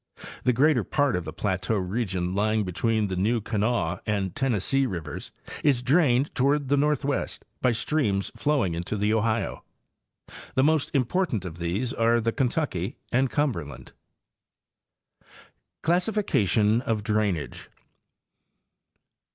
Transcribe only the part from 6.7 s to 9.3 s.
northwest by streams flowing into the